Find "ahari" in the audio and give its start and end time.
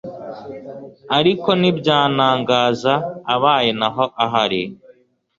4.25-4.61